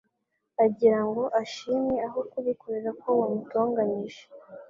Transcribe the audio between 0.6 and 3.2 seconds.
agirango ashimwe aho kubikorera ko